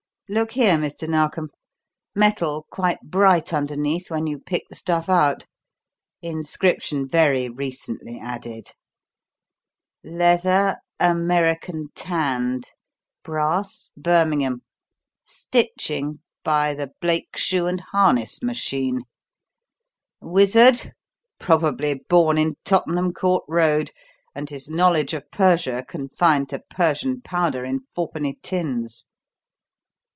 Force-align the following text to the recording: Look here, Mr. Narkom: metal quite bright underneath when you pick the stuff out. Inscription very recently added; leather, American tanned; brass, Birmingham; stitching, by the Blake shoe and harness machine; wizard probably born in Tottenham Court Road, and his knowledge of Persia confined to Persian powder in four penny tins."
Look 0.29 0.53
here, 0.53 0.77
Mr. 0.77 1.09
Narkom: 1.09 1.49
metal 2.15 2.65
quite 2.69 3.01
bright 3.03 3.51
underneath 3.53 4.09
when 4.09 4.27
you 4.27 4.39
pick 4.39 4.63
the 4.69 4.75
stuff 4.77 5.09
out. 5.09 5.45
Inscription 6.21 7.05
very 7.05 7.49
recently 7.49 8.17
added; 8.17 8.71
leather, 10.05 10.77
American 11.01 11.89
tanned; 11.95 12.63
brass, 13.25 13.91
Birmingham; 13.97 14.61
stitching, 15.25 16.21
by 16.45 16.75
the 16.75 16.93
Blake 17.01 17.35
shoe 17.35 17.65
and 17.67 17.81
harness 17.91 18.41
machine; 18.41 19.01
wizard 20.21 20.93
probably 21.41 22.05
born 22.07 22.37
in 22.37 22.55
Tottenham 22.63 23.11
Court 23.13 23.43
Road, 23.49 23.91
and 24.33 24.49
his 24.49 24.69
knowledge 24.69 25.13
of 25.13 25.29
Persia 25.29 25.83
confined 25.89 26.47
to 26.47 26.63
Persian 26.69 27.19
powder 27.19 27.65
in 27.65 27.81
four 27.93 28.09
penny 28.09 28.39
tins." 28.41 29.05